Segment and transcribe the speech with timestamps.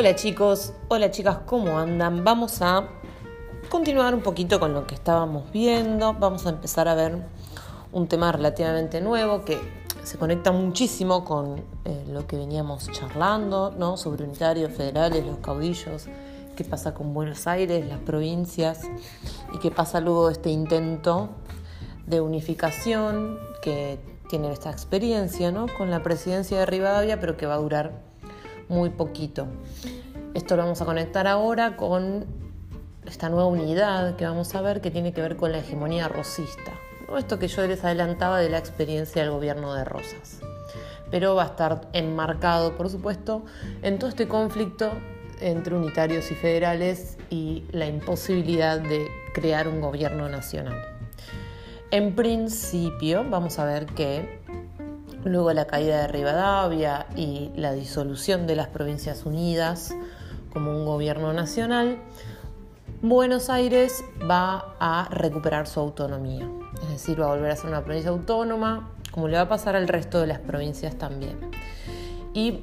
[0.00, 2.24] Hola chicos, hola chicas, ¿cómo andan?
[2.24, 2.88] Vamos a
[3.68, 6.14] continuar un poquito con lo que estábamos viendo.
[6.14, 7.18] Vamos a empezar a ver
[7.92, 9.60] un tema relativamente nuevo que
[10.02, 13.98] se conecta muchísimo con eh, lo que veníamos charlando, ¿no?
[13.98, 16.06] Sobre unitarios federales, los caudillos,
[16.56, 18.84] qué pasa con Buenos Aires, las provincias
[19.52, 21.28] y qué pasa luego de este intento
[22.06, 25.66] de unificación que tiene esta experiencia, ¿no?
[25.76, 28.09] Con la presidencia de Rivadavia, pero que va a durar
[28.70, 29.46] muy poquito.
[30.32, 32.24] Esto lo vamos a conectar ahora con
[33.04, 36.72] esta nueva unidad que vamos a ver que tiene que ver con la hegemonía rosista.
[37.18, 40.40] Esto que yo les adelantaba de la experiencia del gobierno de Rosas.
[41.10, 43.44] Pero va a estar enmarcado, por supuesto,
[43.82, 44.92] en todo este conflicto
[45.40, 50.80] entre unitarios y federales y la imposibilidad de crear un gobierno nacional.
[51.90, 54.40] En principio, vamos a ver que
[55.24, 59.94] luego la caída de Rivadavia y la disolución de las Provincias Unidas
[60.52, 61.98] como un gobierno nacional,
[63.02, 66.46] Buenos Aires va a recuperar su autonomía,
[66.82, 69.74] es decir, va a volver a ser una provincia autónoma, como le va a pasar
[69.74, 71.38] al resto de las provincias también.
[72.34, 72.60] Y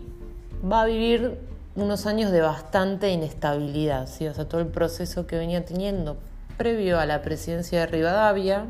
[0.64, 1.40] va a vivir
[1.76, 4.28] unos años de bastante inestabilidad, ¿sí?
[4.28, 6.18] o sea, todo el proceso que venía teniendo
[6.58, 8.66] previo a la presidencia de Rivadavia,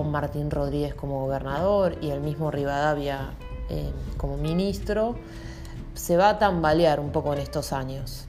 [0.00, 3.34] con Martín Rodríguez como gobernador y el mismo Rivadavia
[3.68, 5.14] eh, como ministro,
[5.92, 8.24] se va a tambalear un poco en estos años.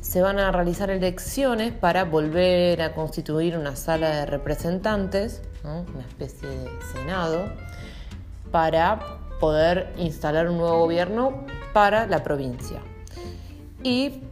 [0.00, 6.48] Se van a realizar elecciones para volver a constituir una sala de representantes, una especie
[6.48, 7.52] de senado,
[8.50, 12.80] para poder instalar un nuevo gobierno para la provincia.
[13.82, 14.22] Y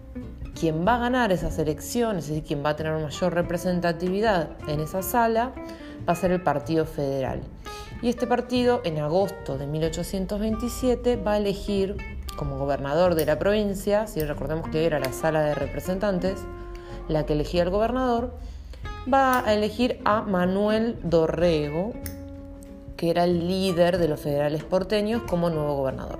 [0.59, 4.81] quien va a ganar esas elecciones, es decir, quien va a tener mayor representatividad en
[4.81, 5.53] esa sala,
[6.09, 7.43] va a ser el Partido Federal.
[8.03, 11.97] Y este partido, en agosto de 1827, va a elegir
[12.37, 16.39] como gobernador de la provincia, si recordemos que era la sala de representantes,
[17.09, 18.35] la que elegía el gobernador,
[19.13, 21.95] va a elegir a Manuel Dorrego,
[22.97, 26.19] que era el líder de los federales porteños, como nuevo gobernador.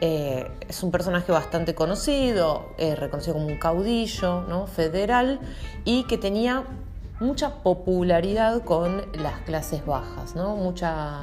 [0.00, 4.66] Eh, es un personaje bastante conocido, reconocido como un caudillo ¿no?
[4.66, 5.40] federal
[5.84, 6.64] y que tenía
[7.20, 10.56] mucha popularidad con las clases bajas, ¿no?
[10.56, 11.22] Mucha,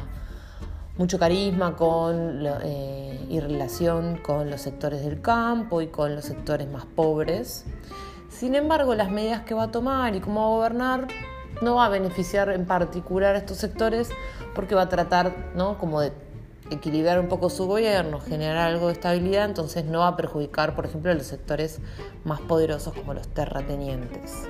[0.98, 6.70] mucho carisma con, eh, y relación con los sectores del campo y con los sectores
[6.70, 7.66] más pobres.
[8.30, 11.08] Sin embargo, las medidas que va a tomar y cómo va a gobernar
[11.62, 14.10] no va a beneficiar en particular a estos sectores
[14.54, 15.78] porque va a tratar ¿no?
[15.78, 16.12] como de
[16.72, 20.86] equilibrar un poco su gobierno, generar algo de estabilidad, entonces no va a perjudicar, por
[20.86, 21.80] ejemplo, a los sectores
[22.26, 24.46] más poderosos como los terratenientes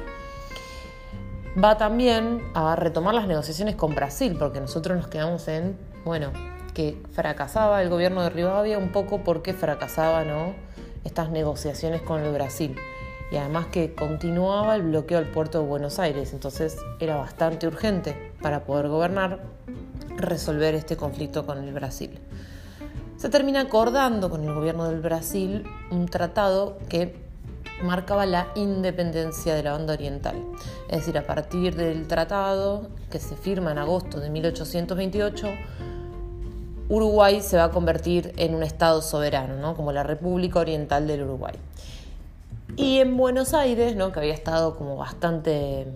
[1.61, 6.31] va también a retomar las negociaciones con Brasil, porque nosotros nos quedamos en, bueno,
[6.73, 10.53] que fracasaba el gobierno de Rivadavia un poco porque fracasaba, ¿no?
[11.03, 12.75] Estas negociaciones con el Brasil.
[13.31, 18.33] Y además que continuaba el bloqueo al puerto de Buenos Aires, entonces era bastante urgente
[18.41, 19.39] para poder gobernar
[20.17, 22.19] resolver este conflicto con el Brasil.
[23.17, 27.24] Se termina acordando con el gobierno del Brasil un tratado que
[27.83, 30.35] marcaba la independencia de la banda oriental.
[30.89, 35.47] Es decir, a partir del tratado que se firma en agosto de 1828,
[36.87, 39.75] Uruguay se va a convertir en un estado soberano, ¿no?
[39.75, 41.55] como la República Oriental del Uruguay.
[42.75, 44.11] Y en Buenos Aires, ¿no?
[44.11, 45.87] que había estado como bastante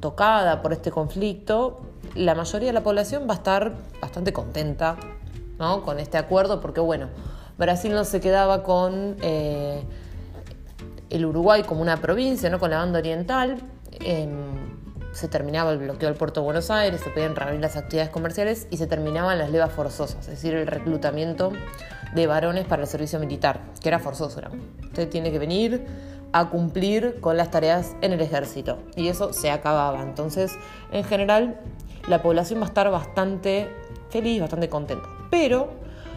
[0.00, 1.80] tocada por este conflicto,
[2.14, 4.96] la mayoría de la población va a estar bastante contenta
[5.58, 5.82] ¿no?
[5.82, 7.08] con este acuerdo, porque bueno,
[7.58, 9.82] Brasil no se quedaba con eh,
[11.10, 12.58] el Uruguay como una provincia, ¿no?
[12.58, 13.58] con la banda oriental.
[14.00, 14.30] Em,
[15.12, 18.66] se terminaba el bloqueo del puerto de Buenos Aires, se podían reabrir las actividades comerciales
[18.70, 21.52] y se terminaban las levas forzosas, es decir, el reclutamiento
[22.14, 24.42] de varones para el servicio militar, que era forzoso.
[24.82, 25.86] Usted tiene que venir
[26.32, 30.02] a cumplir con las tareas en el ejército y eso se acababa.
[30.02, 30.52] Entonces,
[30.92, 31.60] en general,
[32.08, 33.70] la población va a estar bastante
[34.10, 35.08] feliz, bastante contenta.
[35.30, 35.70] Pero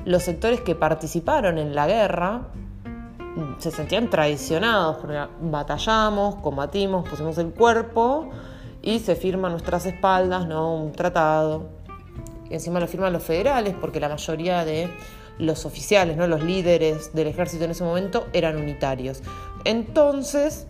[0.03, 2.47] los sectores que participaron en la guerra
[3.59, 8.29] se sentían traicionados, porque batallamos, combatimos, pusimos el cuerpo
[8.81, 10.75] y se firma a nuestras espaldas ¿no?
[10.75, 11.69] un tratado.
[12.49, 14.89] Y encima lo firman los federales, porque la mayoría de
[15.37, 16.27] los oficiales, ¿no?
[16.27, 19.21] los líderes del ejército en ese momento eran unitarios.
[19.63, 20.67] Entonces,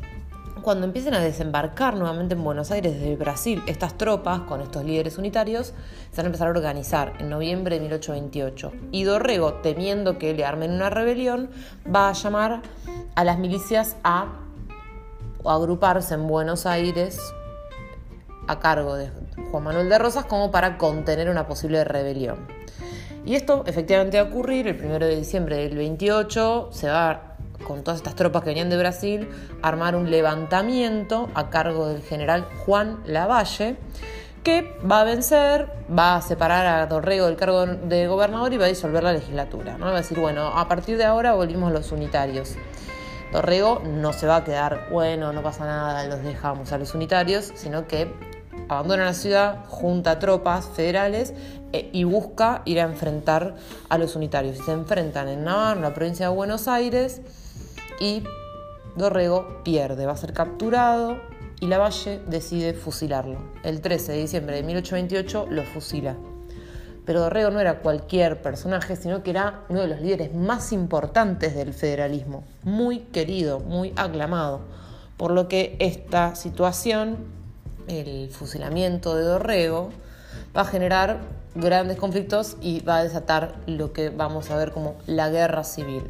[0.61, 5.17] cuando empiecen a desembarcar nuevamente en Buenos Aires desde Brasil estas tropas con estos líderes
[5.17, 5.73] unitarios,
[6.11, 8.71] se van a empezar a organizar en noviembre de 1828.
[8.91, 11.49] Y Dorrego, temiendo que le armen una rebelión,
[11.93, 12.61] va a llamar
[13.15, 14.27] a las milicias a
[15.45, 17.19] agruparse en Buenos Aires
[18.47, 19.11] a cargo de
[19.51, 22.47] Juan Manuel de Rosas como para contener una posible rebelión.
[23.25, 27.28] Y esto efectivamente va a ocurrir el 1 de diciembre del 28, se va
[27.63, 29.29] con todas estas tropas que venían de Brasil
[29.61, 33.77] armar un levantamiento a cargo del general Juan Lavalle,
[34.43, 38.65] que va a vencer, va a separar a Dorrego del cargo de gobernador y va
[38.65, 39.77] a disolver la legislatura.
[39.77, 39.87] ¿no?
[39.87, 42.55] Va a decir, bueno, a partir de ahora volvimos los unitarios.
[43.31, 47.51] Dorrego no se va a quedar, bueno, no pasa nada, los dejamos a los unitarios,
[47.55, 48.11] sino que
[48.69, 51.33] abandona la ciudad, junta tropas federales
[51.71, 53.55] eh, y busca ir a enfrentar
[53.89, 54.57] a los unitarios.
[54.57, 57.21] se enfrentan en Navarra, en la provincia de Buenos Aires,
[57.99, 58.23] y
[58.95, 61.17] Dorrego pierde, va a ser capturado
[61.59, 63.39] y Lavalle decide fusilarlo.
[63.63, 66.15] El 13 de diciembre de 1828 lo fusila.
[67.05, 71.55] Pero Dorrego no era cualquier personaje, sino que era uno de los líderes más importantes
[71.55, 74.61] del federalismo, muy querido, muy aclamado.
[75.17, 77.17] Por lo que esta situación,
[77.87, 79.89] el fusilamiento de Dorrego,
[80.55, 81.19] va a generar
[81.55, 86.03] grandes conflictos y va a desatar lo que vamos a ver como la guerra civil.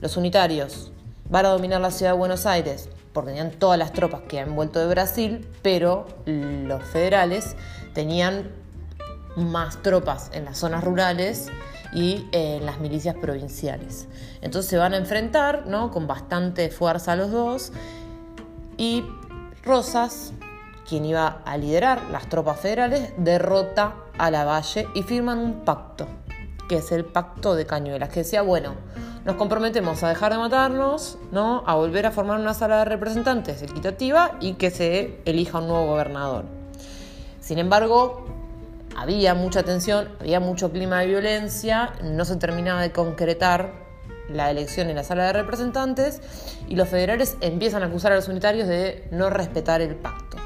[0.00, 0.90] Los unitarios
[1.32, 4.54] van a dominar la ciudad de Buenos Aires porque tenían todas las tropas que han
[4.54, 7.56] vuelto de Brasil, pero los federales
[7.94, 8.50] tenían
[9.36, 11.48] más tropas en las zonas rurales
[11.94, 14.08] y en las milicias provinciales.
[14.42, 15.90] Entonces se van a enfrentar ¿no?
[15.90, 17.72] con bastante fuerza los dos
[18.76, 19.02] y
[19.64, 20.32] Rosas,
[20.86, 26.06] quien iba a liderar las tropas federales, derrota a Lavalle y firman un pacto,
[26.68, 28.74] que es el pacto de Cañuelas, que decía, bueno,
[29.24, 31.62] nos comprometemos a dejar de matarnos, ¿no?
[31.66, 35.86] a volver a formar una sala de representantes equitativa y que se elija un nuevo
[35.86, 36.44] gobernador.
[37.40, 38.26] Sin embargo,
[38.96, 43.72] había mucha tensión, había mucho clima de violencia, no se terminaba de concretar
[44.28, 46.20] la elección en la sala de representantes
[46.68, 50.36] y los federales empiezan a acusar a los unitarios de no respetar el pacto.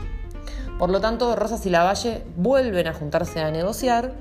[0.78, 4.12] Por lo tanto, Rosas y Lavalle vuelven a juntarse a negociar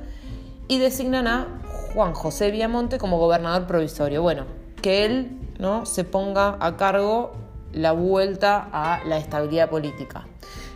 [0.68, 1.48] y designan a
[1.96, 4.22] Juan José Viamonte como gobernador provisorio.
[4.22, 4.46] Bueno,
[4.82, 5.86] que él ¿no?
[5.86, 7.32] se ponga a cargo
[7.72, 10.28] la vuelta a la estabilidad política.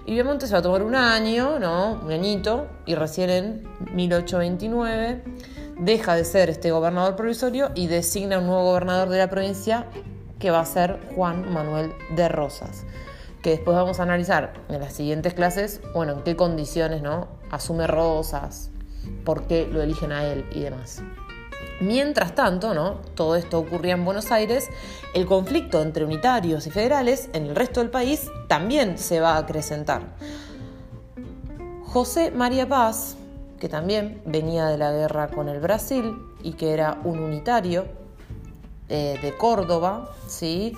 [0.05, 1.99] Y Viamonte se va a tomar un año, ¿no?
[2.03, 5.23] Un añito, y recién en 1829
[5.77, 9.85] deja de ser este gobernador provisorio y designa un nuevo gobernador de la provincia
[10.39, 12.85] que va a ser Juan Manuel de Rosas,
[13.41, 17.27] que después vamos a analizar en las siguientes clases, bueno, en qué condiciones, ¿no?
[17.51, 18.71] Asume Rosas,
[19.23, 21.01] por qué lo eligen a él y demás.
[21.81, 22.95] Mientras tanto, ¿no?
[23.15, 24.69] todo esto ocurría en Buenos Aires,
[25.13, 29.37] el conflicto entre unitarios y federales en el resto del país también se va a
[29.37, 30.01] acrecentar.
[31.85, 33.15] José María Paz,
[33.59, 37.85] que también venía de la guerra con el Brasil y que era un unitario
[38.89, 40.73] eh, de Córdoba, ¿sí?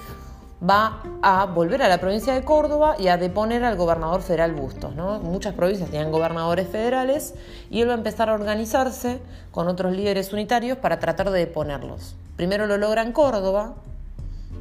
[0.67, 4.95] Va a volver a la provincia de Córdoba y a deponer al gobernador federal Bustos.
[4.95, 5.19] ¿no?
[5.19, 7.33] Muchas provincias tenían gobernadores federales
[7.69, 9.19] y él va a empezar a organizarse
[9.51, 12.15] con otros líderes unitarios para tratar de deponerlos.
[12.35, 13.73] Primero lo logra en Córdoba,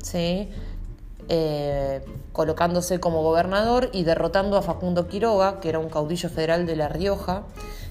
[0.02, 0.50] ¿sí?
[1.28, 6.74] Eh, colocándose como gobernador y derrotando a Facundo Quiroga, que era un caudillo federal de
[6.74, 7.42] La Rioja,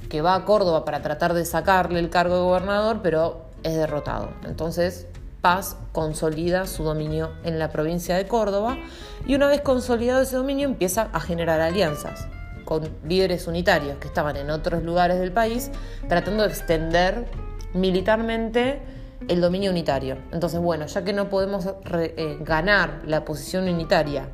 [0.10, 4.30] que va a Córdoba para tratar de sacarle el cargo de gobernador, pero es derrotado.
[4.46, 5.08] Entonces
[5.42, 8.78] Paz consolida su dominio en la provincia de Córdoba
[9.26, 12.28] y una vez consolidado ese dominio empieza a generar alianzas
[12.66, 15.72] con líderes unitarios que estaban en otros lugares del país
[16.08, 17.26] tratando de extender
[17.74, 18.82] militarmente
[19.28, 20.18] el dominio unitario.
[20.32, 24.30] Entonces, bueno, ya que no podemos eh, ganar la posición unitaria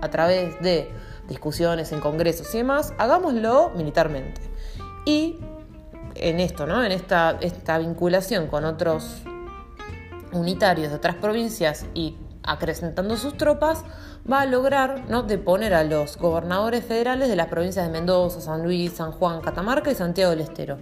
[0.00, 0.88] a través de
[1.28, 4.40] discusiones en congresos y demás, hagámoslo militarmente.
[5.04, 5.38] Y
[6.14, 6.84] en esto, ¿no?
[6.84, 9.22] En esta, esta vinculación con otros
[10.32, 13.84] unitarios de otras provincias y acrecentando sus tropas,
[14.30, 15.22] va a lograr ¿no?
[15.22, 19.90] deponer a los gobernadores federales de las provincias de Mendoza, San Luis, San Juan, Catamarca
[19.90, 20.78] y Santiago del Estero.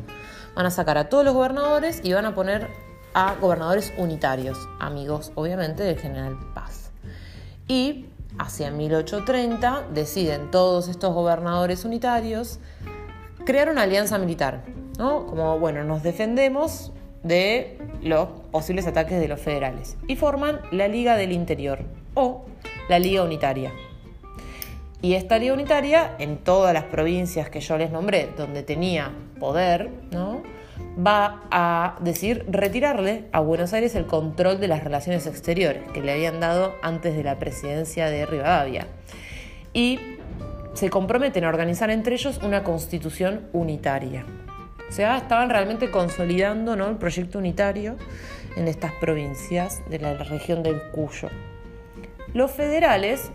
[0.54, 2.68] Van a sacar a todos los gobernadores y van a poner
[3.14, 6.90] a gobernadores unitarios, amigos obviamente del general Paz.
[7.66, 8.06] Y
[8.38, 12.60] hacia 1830 deciden todos estos gobernadores unitarios
[13.44, 14.62] crear una alianza militar,
[14.98, 15.26] ¿no?
[15.26, 16.92] Como, bueno, nos defendemos
[17.28, 21.80] de los posibles ataques de los federales y forman la Liga del Interior
[22.14, 22.46] o
[22.88, 23.72] la Liga Unitaria.
[25.00, 29.90] Y esta Liga Unitaria, en todas las provincias que yo les nombré, donde tenía poder,
[30.10, 30.42] ¿no?
[30.98, 36.12] va a decir retirarle a Buenos Aires el control de las relaciones exteriores que le
[36.12, 38.88] habían dado antes de la presidencia de Rivadavia.
[39.72, 40.00] Y
[40.74, 44.24] se comprometen a organizar entre ellos una constitución unitaria.
[44.88, 46.88] O sea, estaban realmente consolidando ¿no?
[46.88, 47.96] el proyecto unitario
[48.56, 51.28] en estas provincias de la región del Cuyo.
[52.34, 53.30] Los federales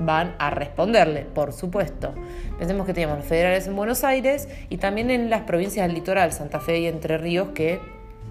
[0.00, 2.14] van a responderle, por supuesto.
[2.58, 6.32] Pensemos que teníamos los federales en Buenos Aires y también en las provincias del litoral,
[6.32, 7.80] Santa Fe y Entre Ríos, que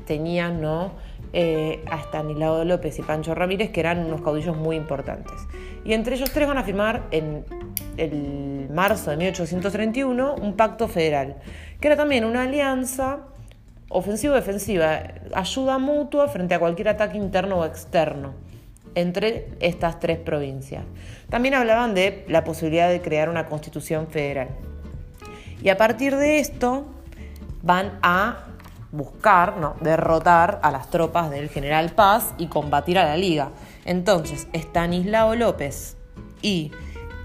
[0.06, 0.94] tenían ¿no?
[1.34, 5.36] Eh, a Estanislao López y Pancho Ramírez, que eran unos caudillos muy importantes.
[5.84, 7.46] Y entre ellos tres van a firmar en
[7.98, 11.38] el marzo de 1831 un pacto federal,
[11.80, 13.20] que era también una alianza
[13.90, 15.02] ofensivo-defensiva,
[15.34, 18.34] ayuda mutua frente a cualquier ataque interno o externo
[18.96, 20.84] entre estas tres provincias.
[21.30, 24.50] También hablaban de la posibilidad de crear una constitución federal.
[25.62, 26.86] Y a partir de esto
[27.62, 28.48] van a
[28.92, 29.76] buscar, ¿no?
[29.82, 33.52] derrotar a las tropas del general Paz y combatir a la Liga.
[33.86, 35.98] Entonces, Estanislao López
[36.42, 36.72] y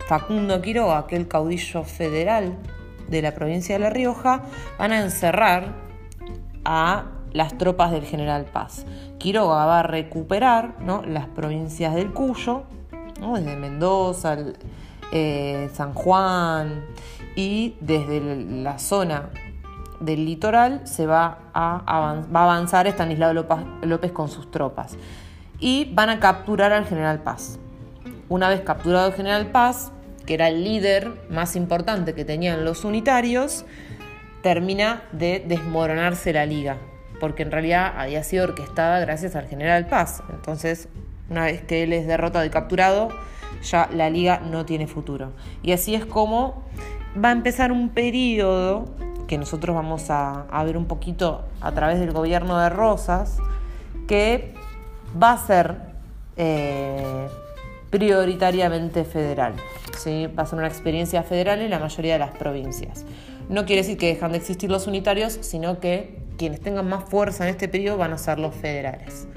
[0.09, 2.57] Facundo Quiroga, aquel caudillo federal
[3.09, 4.43] de la provincia de La Rioja,
[4.79, 5.75] van a encerrar
[6.65, 8.85] a las tropas del general Paz.
[9.19, 10.75] Quiroga va a recuperar
[11.07, 12.65] las provincias del Cuyo,
[13.35, 14.37] desde Mendoza,
[15.13, 16.85] eh, San Juan,
[17.37, 19.31] y desde la zona
[20.01, 24.97] del litoral se va a, va a avanzar Estanislao López con sus tropas.
[25.59, 27.59] Y van a capturar al general Paz.
[28.33, 29.93] Una vez capturado el general Paz,
[30.25, 33.67] que era el líder más importante que tenían los unitarios,
[34.43, 36.79] termina de desmoronarse la liga,
[37.21, 40.23] porque en realidad había sido orquestada gracias al general Paz.
[40.31, 40.89] Entonces,
[41.29, 43.11] una vez que él es derrotado y capturado,
[43.65, 45.33] ya la liga no tiene futuro.
[45.63, 46.63] Y así es como
[47.23, 48.87] va a empezar un periodo
[49.29, 53.37] que nosotros vamos a, ver un poquito a través del gobierno de Rosas,
[54.09, 54.55] que
[55.23, 55.77] va a ser
[56.39, 57.29] eh,
[57.93, 59.55] prioritariamente federal.
[59.97, 60.27] ¿sí?
[60.27, 63.05] Va a ser una experiencia federal en la mayoría de las provincias.
[63.49, 67.45] No quiere decir que dejan de existir los unitarios, sino que quienes tengan más fuerza
[67.45, 69.29] en este periodo van a ser los federales.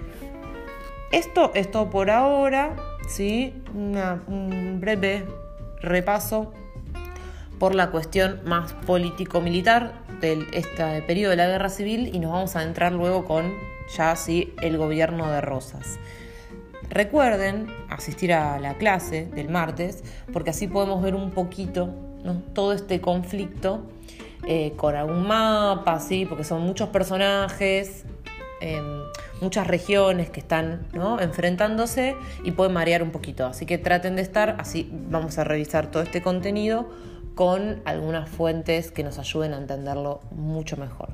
[1.12, 2.76] Esto es todo por ahora,
[3.08, 3.54] ¿sí?
[3.74, 5.26] un breve
[5.82, 6.54] repaso
[7.60, 12.56] por la cuestión más político-militar de este periodo de la guerra civil y nos vamos
[12.56, 13.54] a entrar luego con
[13.96, 16.00] ya sí el gobierno de Rosas.
[16.90, 21.90] Recuerden asistir a la clase del martes porque así podemos ver un poquito
[22.54, 23.84] todo este conflicto
[24.48, 26.26] eh, con algún mapa, ¿sí?
[26.26, 28.06] porque son muchos personajes,
[28.62, 29.02] em,
[29.42, 30.88] muchas regiones que están
[31.20, 33.46] enfrentándose y pueden marear un poquito.
[33.46, 36.90] Así que traten de estar, así vamos a revisar todo este contenido
[37.34, 41.10] con algunas fuentes que nos ayuden a entenderlo mucho mejor.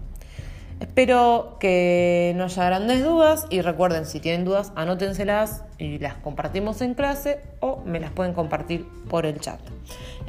[0.81, 6.81] Espero que no haya grandes dudas y recuerden, si tienen dudas, anótenselas y las compartimos
[6.81, 9.59] en clase o me las pueden compartir por el chat.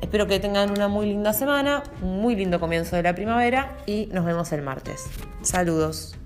[0.02, 4.11] Espero que tengan una muy linda semana, un muy lindo comienzo de la primavera y
[4.12, 5.06] nos vemos el martes.
[5.40, 6.16] Saludos.